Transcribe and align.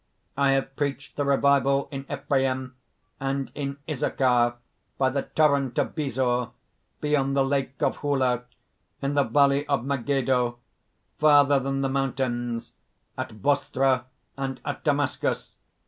"I 0.35 0.53
have 0.53 0.75
preached 0.75 1.15
the 1.15 1.23
revival 1.25 1.87
in 1.91 2.07
Ephraim 2.11 2.75
and 3.19 3.51
in 3.53 3.77
Issachar 3.87 4.55
by 4.97 5.11
the 5.11 5.21
torrent 5.35 5.77
of 5.77 5.93
Bizor, 5.93 6.49
beyond 7.01 7.37
the 7.37 7.43
Lake 7.45 7.79
of 7.83 7.97
Houleh, 7.97 8.41
in 9.03 9.13
the 9.13 9.23
valley 9.25 9.63
of 9.67 9.85
Maggedo, 9.85 10.57
further 11.19 11.59
than 11.59 11.81
the 11.81 11.89
mountains, 11.89 12.71
at 13.15 13.43
Bostra 13.43 14.05
and 14.39 14.59
at 14.65 14.83
Damascus. 14.83 15.51